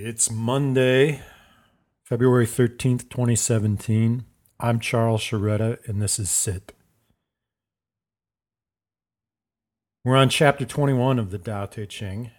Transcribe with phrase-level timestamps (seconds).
[0.00, 1.22] It's Monday,
[2.04, 4.24] February 13th, 2017.
[4.60, 6.72] I'm Charles Sharetta, and this is SIT.
[10.04, 12.30] We're on chapter 21 of the Tao Te Ching,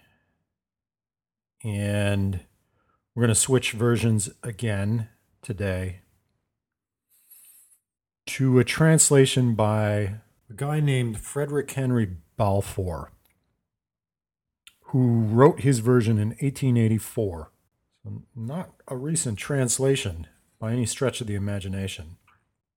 [1.62, 2.40] and
[3.14, 5.10] we're going to switch versions again
[5.42, 6.00] today
[8.28, 10.14] to a translation by
[10.48, 13.12] a guy named Frederick Henry Balfour
[14.90, 17.52] who wrote his version in 1884.
[18.02, 20.26] So not a recent translation
[20.58, 22.16] by any stretch of the imagination.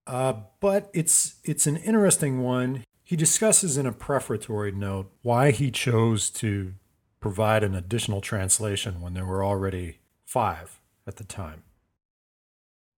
[0.06, 2.84] Uh, but it's it's an interesting one.
[3.02, 6.74] He discusses in a prefatory note why he chose to
[7.20, 11.62] provide an additional translation when there were already five at the time.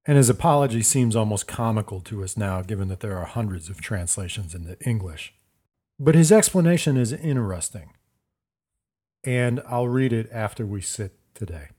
[0.04, 3.80] And his apology seems almost comical to us now, given that there are hundreds of
[3.80, 5.34] translations into English.
[5.98, 7.90] But his explanation is interesting
[9.26, 11.70] and I'll read it after we sit today.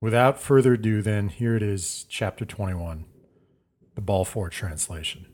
[0.00, 3.04] Without further ado, then, here it is, chapter 21,
[3.96, 5.26] the Balfour translation.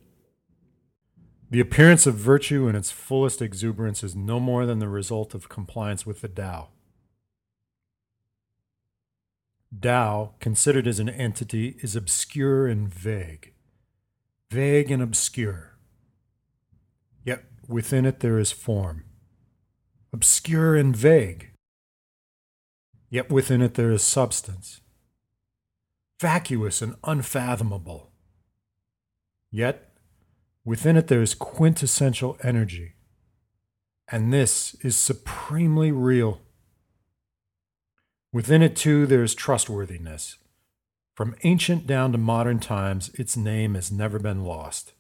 [1.51, 5.49] The appearance of virtue in its fullest exuberance is no more than the result of
[5.49, 6.69] compliance with the Tao.
[9.83, 13.53] Tao, considered as an entity, is obscure and vague.
[14.51, 15.77] Vague and obscure.
[17.25, 19.05] Yet within it there is form
[20.13, 21.51] obscure and vague.
[23.09, 24.81] Yet within it there is substance,
[26.21, 28.13] vacuous and unfathomable.
[29.51, 29.93] Yet
[30.65, 32.95] within it there is quintessential energy,
[34.09, 36.41] and this is supremely real.
[38.33, 40.39] Within it, too, there is trustworthiness.
[41.17, 44.93] From ancient down to modern times, its name has never been lost.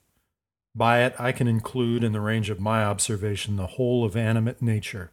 [0.74, 4.62] By it, I can include in the range of my observation the whole of animate
[4.62, 5.10] nature.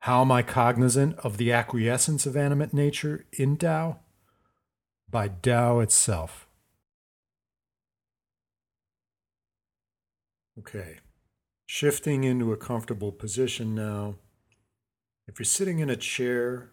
[0.00, 3.98] How am I cognizant of the acquiescence of animate nature in Tao?
[5.10, 6.46] By Tao itself.
[10.58, 10.98] Okay,
[11.66, 14.16] shifting into a comfortable position now.
[15.28, 16.72] If you're sitting in a chair,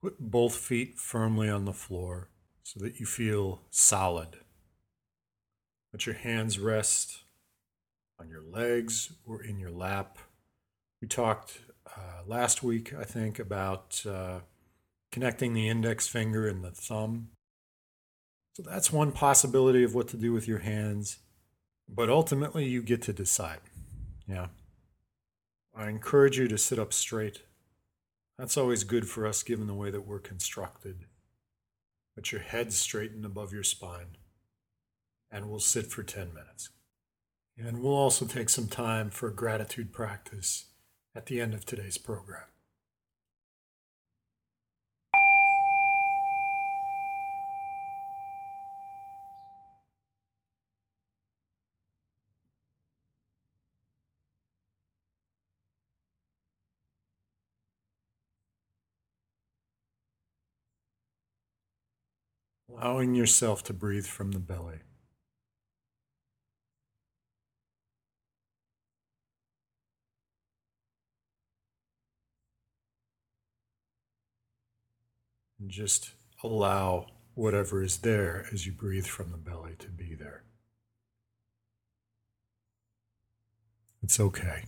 [0.00, 2.28] put both feet firmly on the floor
[2.62, 4.38] so that you feel solid.
[5.92, 7.22] Let your hands rest
[8.20, 10.18] on your legs or in your lap.
[11.00, 14.40] We talked uh, last week, I think, about uh,
[15.10, 17.30] connecting the index finger and the thumb.
[18.54, 21.18] So that's one possibility of what to do with your hands.
[21.88, 23.60] But ultimately, you get to decide.
[24.28, 24.48] Yeah.
[25.74, 27.40] I encourage you to sit up straight.
[28.38, 31.06] That's always good for us given the way that we're constructed.
[32.14, 34.16] Put your head straightened above your spine
[35.30, 36.70] and we'll sit for 10 minutes.
[37.56, 40.66] And we'll also take some time for gratitude practice
[41.14, 42.44] at the end of today's program.
[62.72, 64.78] Allowing yourself to breathe from the belly.
[75.60, 76.12] And just
[76.42, 80.44] allow whatever is there as you breathe from the belly to be there.
[84.02, 84.64] It's okay.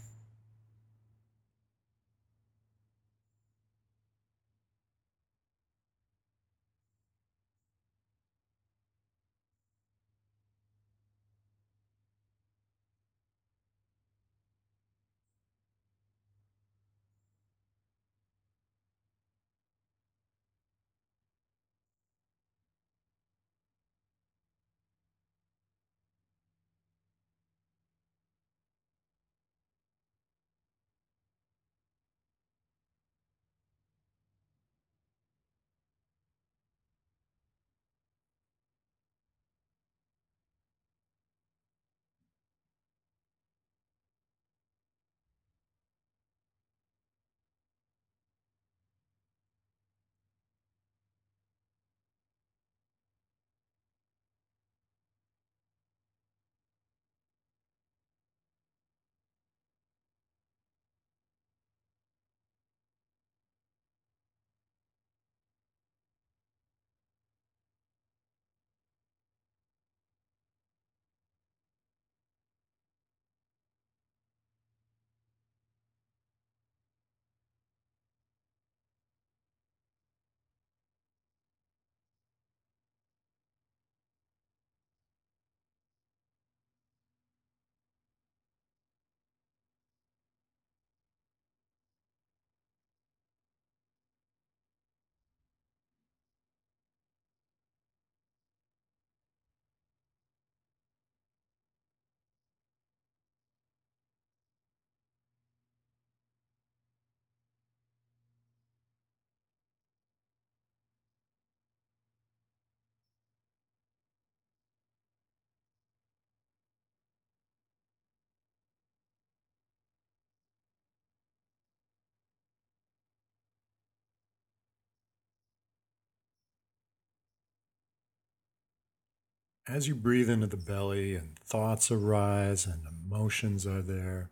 [129.69, 134.31] As you breathe into the belly and thoughts arise and emotions are there,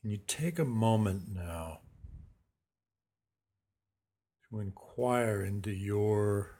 [0.00, 1.80] can you take a moment now
[4.50, 6.58] to inquire into your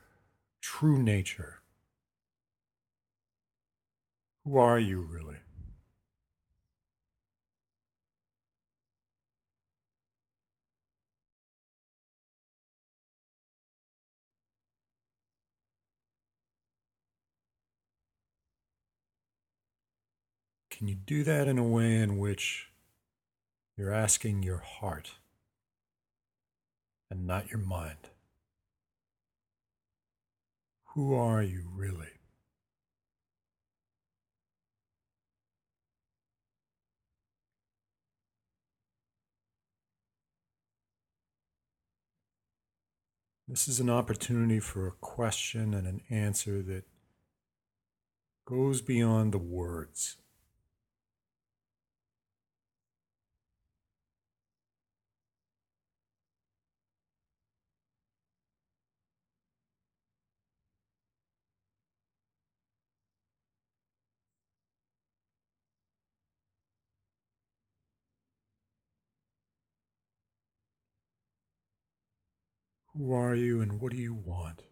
[0.61, 1.61] true nature?
[4.45, 5.37] Who are you really?
[20.77, 22.69] Can you do that in a way in which
[23.79, 25.13] you're asking your heart
[27.11, 28.11] and not your mind?
[30.89, 32.09] Who are you really?
[43.49, 46.85] This is an opportunity for a question and an answer that
[48.45, 50.17] goes beyond the words.
[72.97, 74.63] Who are you and what do you want?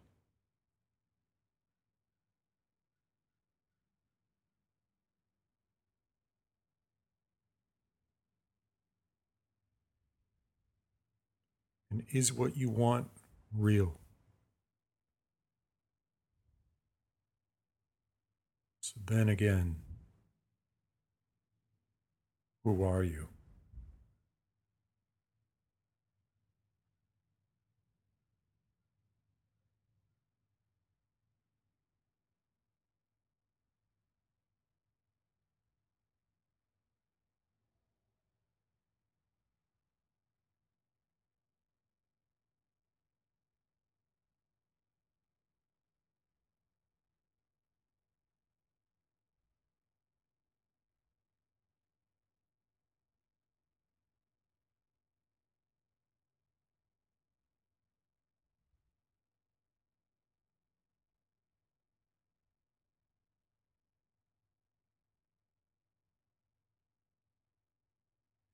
[11.91, 13.09] And is what you want
[13.55, 13.93] real?
[18.81, 19.75] So then again,
[22.63, 23.34] who are you?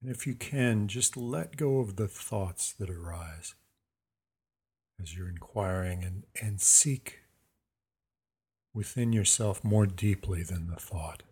[0.02, 3.54] And if you can, just let go of the thoughts that arise
[5.02, 7.20] as you're inquiring and, and seek
[8.74, 11.24] within yourself more deeply than the thought.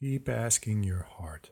[0.00, 1.50] Keep asking your heart.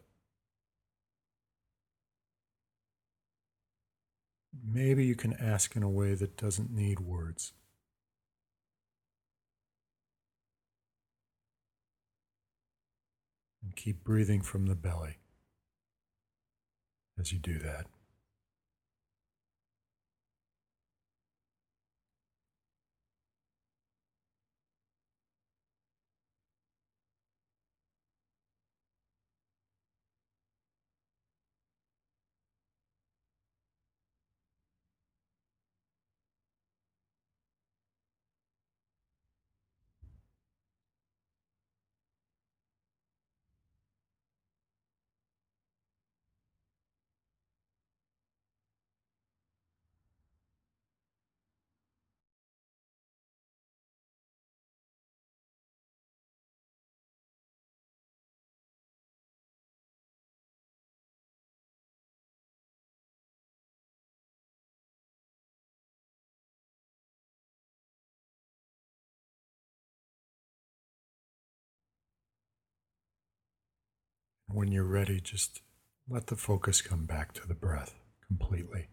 [4.65, 7.53] Maybe you can ask in a way that doesn't need words.
[13.76, 15.18] Keep breathing from the belly
[17.18, 17.87] as you do that.
[74.57, 75.61] When you're ready, just
[76.09, 77.95] let the focus come back to the breath
[78.27, 78.89] completely.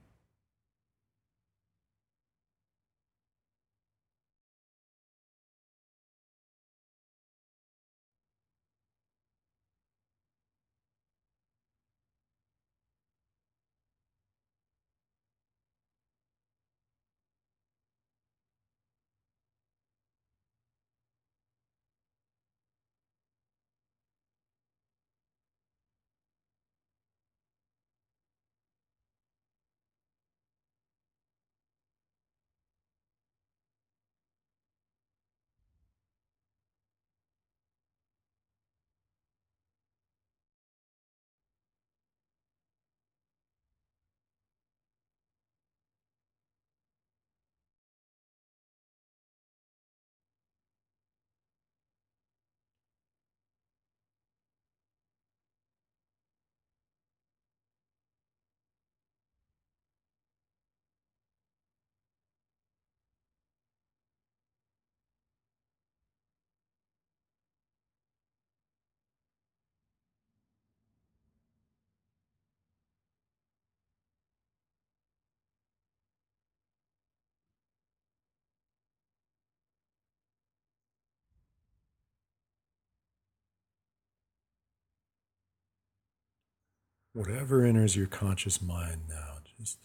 [87.14, 89.78] Whatever enters your conscious mind now, just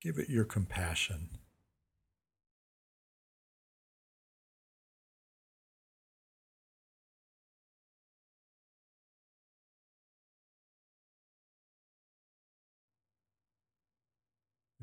[0.00, 1.30] give it your compassion.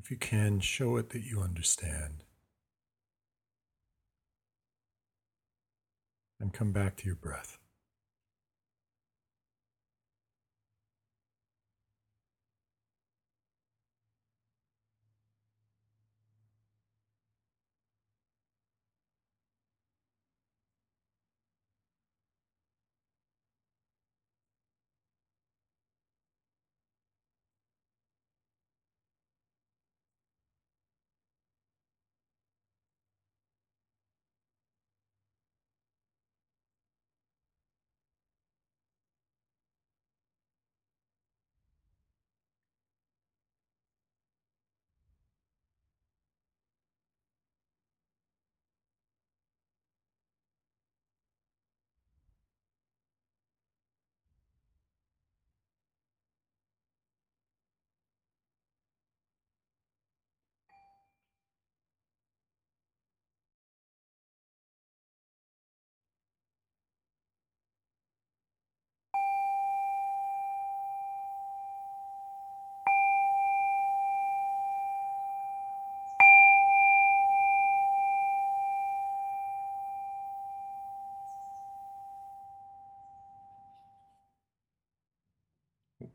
[0.03, 2.25] If you can, show it that you understand.
[6.41, 7.57] And come back to your breath.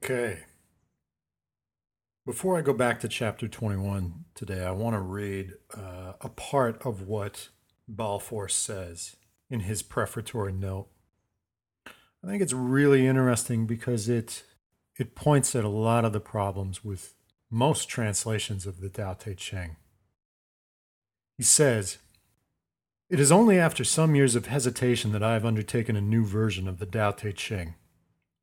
[0.02, 0.40] Okay.
[2.24, 6.80] Before I go back to chapter 21 today, I want to read uh, a part
[6.84, 7.48] of what
[7.88, 9.16] Balfour says
[9.50, 10.88] in his prefatory note.
[11.86, 14.44] I think it's really interesting because it
[14.96, 17.14] it points at a lot of the problems with
[17.50, 19.76] most translations of the Tao Te Ching.
[21.36, 21.98] He says,
[23.08, 26.66] It is only after some years of hesitation that I have undertaken a new version
[26.66, 27.74] of the Tao Te Ching.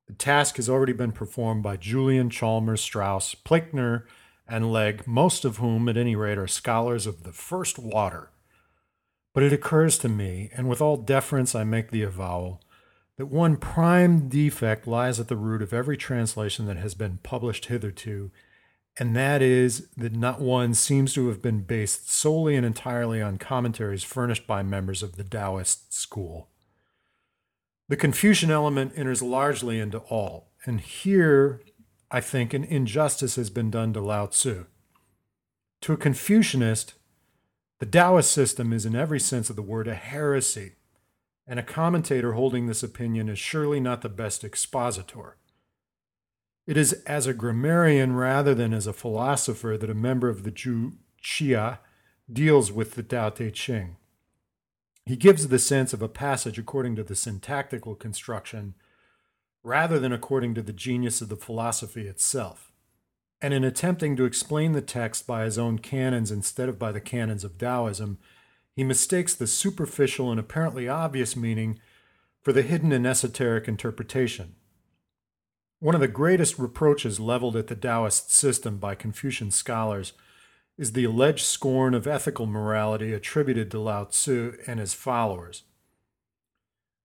[0.07, 4.03] The task has already been performed by Julien, Chalmers, Strauss, Plaenckner,
[4.47, 8.29] and Legge, most of whom, at any rate, are scholars of the first water.
[9.33, 12.61] But it occurs to me, and with all deference I make the avowal,
[13.17, 17.65] that one prime defect lies at the root of every translation that has been published
[17.65, 18.31] hitherto,
[18.97, 23.37] and that is that not one seems to have been based solely and entirely on
[23.37, 26.49] commentaries furnished by members of the Taoist school.
[27.87, 30.51] The Confucian element enters largely into all.
[30.65, 31.61] And here,
[32.09, 34.65] I think, an injustice has been done to Lao Tzu.
[35.81, 36.95] To a Confucianist,
[37.79, 40.73] the Taoist system is, in every sense of the word, a heresy,
[41.45, 45.37] and a commentator holding this opinion is surely not the best expositor.
[46.65, 50.51] It is as a grammarian rather than as a philosopher that a member of the
[50.51, 51.79] Zhu Xia
[52.31, 53.97] deals with the Tao Te Ching.
[55.05, 58.73] He gives the sense of a passage according to the syntactical construction
[59.63, 62.71] rather than according to the genius of the philosophy itself.
[63.41, 67.01] And in attempting to explain the text by his own canons instead of by the
[67.01, 68.17] canons of Taoism,
[68.75, 71.79] he mistakes the superficial and apparently obvious meaning
[72.41, 74.55] for the hidden and esoteric interpretation.
[75.79, 80.13] One of the greatest reproaches leveled at the Taoist system by Confucian scholars
[80.77, 85.63] is the alleged scorn of ethical morality attributed to Lao Tzu and his followers.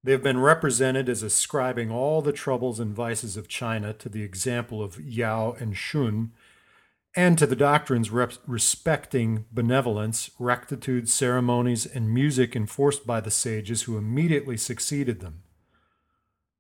[0.02, 4.22] They have been represented as ascribing all the troubles and vices of China to the
[4.22, 6.32] example of Yao and Shun,
[7.14, 13.82] and to the doctrines rep- respecting benevolence, rectitude, ceremonies, and music enforced by the sages
[13.82, 15.42] who immediately succeeded them.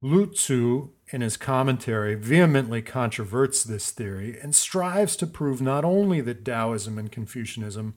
[0.02, 6.20] Lu Tzu, in his commentary, vehemently controverts this theory and strives to prove not only
[6.20, 7.94] that Taoism and Confucianism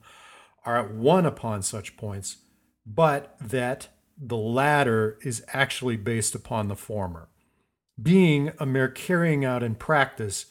[0.64, 2.38] are at one upon such points,
[2.86, 7.28] but that the latter is actually based upon the former,
[8.00, 10.46] being a mere carrying out in practice,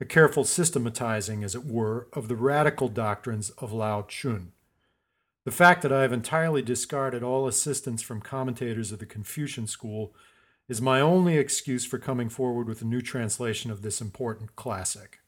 [0.00, 4.52] a careful systematizing, as it were, of the radical doctrines of Lao Chun.
[5.44, 10.14] The fact that I have entirely discarded all assistance from commentators of the Confucian school
[10.68, 15.20] is my only excuse for coming forward with a new translation of this important classic.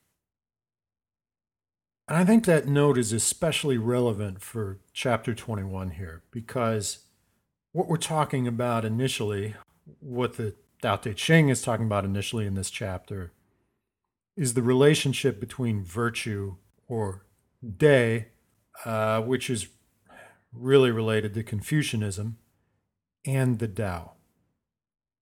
[2.09, 7.01] And I think that note is especially relevant for chapter 21 here because
[7.73, 9.55] what we're talking about initially,
[10.01, 13.33] what the Tao Te Ching is talking about initially in this chapter,
[14.37, 17.27] is the relationship between virtue or
[17.77, 18.27] De,
[18.85, 19.69] uh, which is
[20.53, 22.39] really related to Confucianism,
[23.25, 24.16] and the Tao.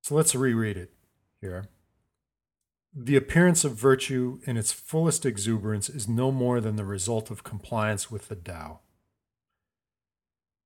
[0.05, 0.93] So let's reread it
[1.41, 1.71] here.
[2.95, 7.43] The appearance of virtue in its fullest exuberance is no more than the result of
[7.43, 8.81] compliance with the Tao.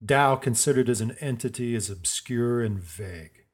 [0.04, 3.44] Tao, considered as an entity, is obscure and vague.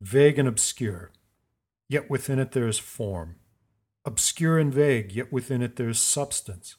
[0.00, 1.10] Vague and obscure,
[1.88, 3.34] yet within it there is form.
[4.04, 6.76] Obscure and vague, yet within it there is substance.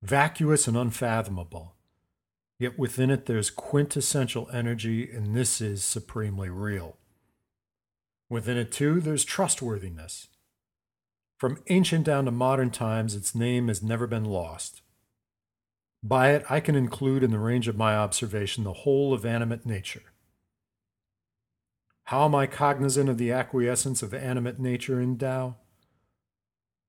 [0.00, 1.73] Vacuous and unfathomable,
[2.58, 6.96] yet within it there's quintessential energy, and this is supremely real.
[8.30, 10.28] Within it, too, there's trustworthiness.
[11.38, 14.82] From ancient down to modern times, its name has never been lost.
[16.02, 19.66] By it, I can include in the range of my observation the whole of animate
[19.66, 20.12] nature.
[22.04, 25.56] How am I cognizant of the acquiescence of animate nature in Tao?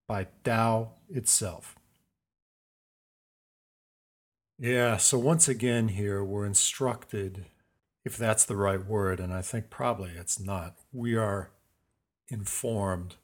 [0.07, 1.74] By Tao itself.
[4.57, 7.45] Yeah, so once again, here we're instructed,
[8.05, 11.51] if that's the right word, and I think probably it's not, we are
[12.29, 13.15] informed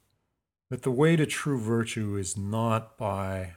[0.68, 3.54] that the way to true virtue is not by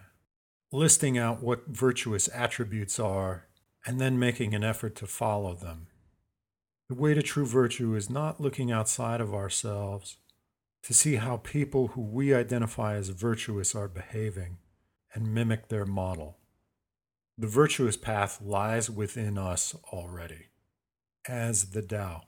[0.72, 3.46] listing out what virtuous attributes are,
[3.86, 5.88] and then making an effort to follow them.
[6.88, 10.18] The way to true virtue is not looking outside of ourselves
[10.84, 14.58] to see how people who we identify as virtuous are behaving
[15.14, 16.38] and mimic their model.
[17.38, 20.48] The virtuous path lies within us already,
[21.28, 22.24] as the Tao.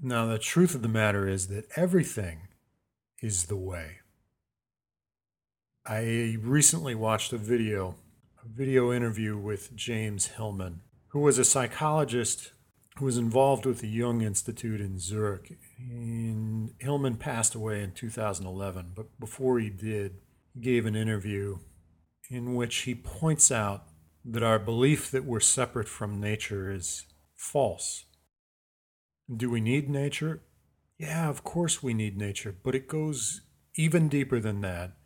[0.00, 2.48] Now, the truth of the matter is that everything
[3.20, 3.98] is the way.
[5.84, 7.96] I recently watched a video,
[8.42, 12.52] a video interview with James Hillman, who was a psychologist
[12.96, 15.58] who was involved with the Jung Institute in Zurich.
[15.78, 20.20] And Hillman passed away in 2011, but before he did,
[20.54, 21.58] he gave an interview
[22.30, 23.84] in which he points out
[24.24, 28.04] that our belief that we're separate from nature is false.
[29.34, 30.42] Do we need nature?
[30.98, 33.42] Yeah, of course we need nature, but it goes
[33.76, 34.98] even deeper than that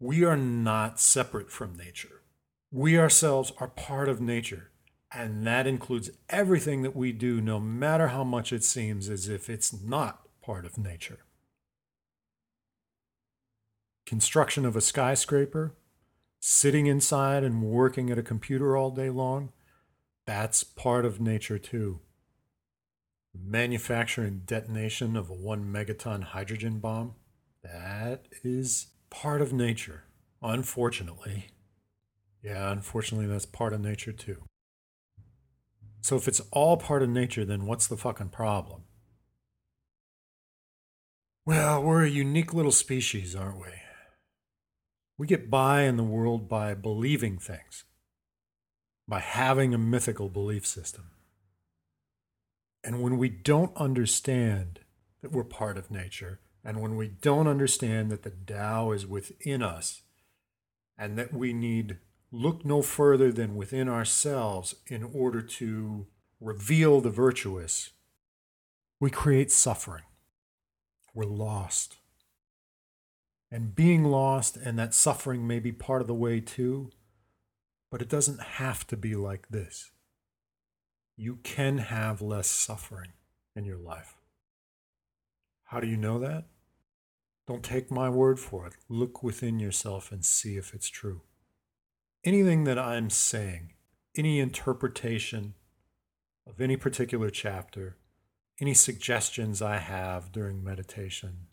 [0.00, 2.22] we are not separate from nature.
[2.72, 4.70] We ourselves are part of nature,
[5.12, 9.50] and that includes everything that we do, no matter how much it seems as if
[9.50, 11.18] it's not part of nature.
[14.06, 15.74] Construction of a skyscraper,
[16.40, 19.52] sitting inside and working at a computer all day long,
[20.26, 22.00] that's part of nature too.
[23.34, 27.14] Manufacturing detonation of a one megaton hydrogen bomb,
[27.62, 30.04] that is part of nature,
[30.42, 31.48] unfortunately.
[32.42, 34.42] Yeah, unfortunately, that's part of nature too.
[36.00, 38.84] So if it's all part of nature, then what's the fucking problem?
[41.44, 43.79] Well, we're a unique little species, aren't we?
[45.20, 47.84] We get by in the world by believing things,
[49.06, 51.10] by having a mythical belief system.
[52.82, 54.80] And when we don't understand
[55.20, 59.62] that we're part of nature, and when we don't understand that the Tao is within
[59.62, 60.00] us
[60.96, 61.98] and that we need
[62.32, 66.06] look no further than within ourselves in order to
[66.40, 67.90] reveal the virtuous,
[68.98, 70.04] we create suffering.
[71.12, 71.99] We're lost.
[73.50, 76.90] And being lost and that suffering may be part of the way too,
[77.90, 79.90] but it doesn't have to be like this.
[81.16, 83.12] You can have less suffering
[83.56, 84.14] in your life.
[85.64, 86.46] How do you know that?
[87.46, 88.74] Don't take my word for it.
[88.88, 91.22] Look within yourself and see if it's true.
[92.24, 93.74] Anything that I'm saying,
[94.16, 95.54] any interpretation
[96.46, 97.96] of any particular chapter,
[98.60, 101.46] any suggestions I have during meditation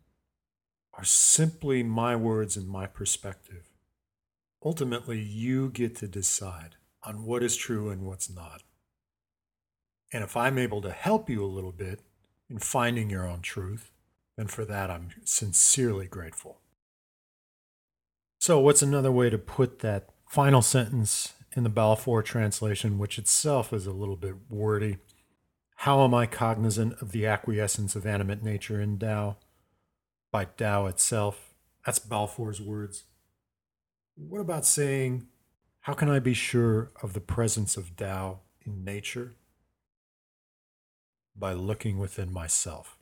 [0.98, 3.70] are simply my words and my perspective.
[4.66, 8.64] Ultimately, you get to decide on what is true and what's not.
[10.12, 12.02] And if I'm able to help you a little bit
[12.50, 13.92] in finding your own truth,
[14.36, 16.62] then for that, I'm sincerely grateful.
[18.40, 23.74] So, what's another way to put that final sentence in the Balfour translation, which itself
[23.74, 24.98] is a little bit wordy?
[25.82, 29.38] How am I cognizant of the acquiescence of animate nature in Tao?
[30.32, 31.54] By Tao itself.
[31.86, 33.04] That's Balfour's words.
[34.16, 35.28] What about saying,
[35.82, 39.36] How can I be sure of the presence of Tao in nature?
[41.36, 42.98] By looking within myself.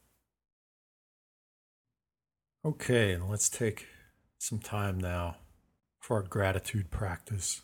[2.63, 3.87] Okay, and let's take
[4.37, 5.37] some time now
[5.99, 7.61] for our gratitude practice.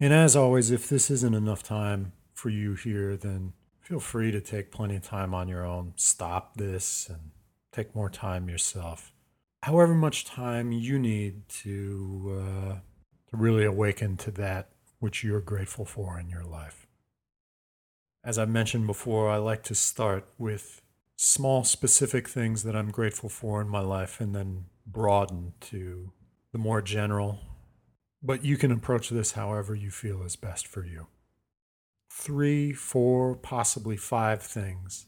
[0.00, 4.40] And as always, if this isn't enough time for you here, then feel free to
[4.40, 5.92] take plenty of time on your own.
[5.96, 7.30] Stop this and
[7.74, 9.12] take more time yourself.
[9.62, 12.74] However much time you need to, uh,
[13.30, 14.68] to really awaken to that
[15.00, 16.86] which you're grateful for in your life.
[18.22, 20.80] As I mentioned before, I like to start with
[21.16, 26.12] small, specific things that I'm grateful for in my life and then broaden to
[26.52, 27.40] the more general.
[28.22, 31.08] But you can approach this however you feel is best for you.
[32.10, 35.06] Three, four, possibly five things.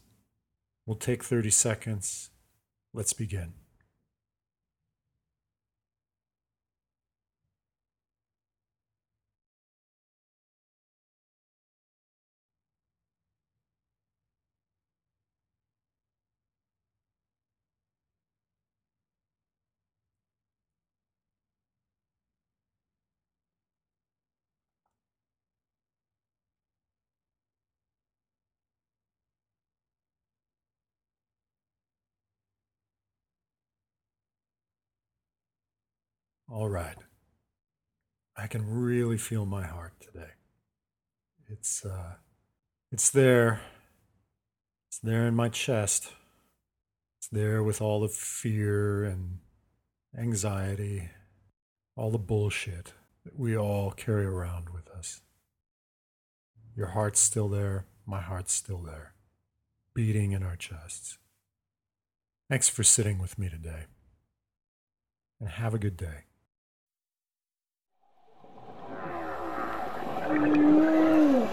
[0.85, 2.29] We'll take 30 seconds.
[2.93, 3.66] Let's begin.
[36.57, 36.97] All right.
[38.35, 40.31] I can really feel my heart today.
[41.47, 42.13] It's uh
[42.91, 43.61] it's there.
[44.89, 46.13] It's there in my chest.
[47.19, 49.37] It's there with all the fear and
[50.17, 51.11] anxiety,
[51.95, 52.91] all the bullshit
[53.23, 55.21] that we all carry around with us.
[56.75, 59.13] Your heart's still there, my heart's still there,
[59.93, 61.19] beating in our chests.
[62.49, 63.83] Thanks for sitting with me today.
[65.39, 66.26] And have a good day.
[70.37, 71.45] Mm-hmm.